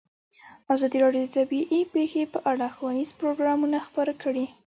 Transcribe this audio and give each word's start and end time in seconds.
ازادي 0.73 0.97
راډیو 1.03 1.23
د 1.27 1.31
طبیعي 1.37 1.81
پېښې 1.93 2.23
په 2.33 2.39
اړه 2.51 2.67
ښوونیز 2.75 3.09
پروګرامونه 3.19 3.77
خپاره 3.87 4.13
کړي. 4.23 4.45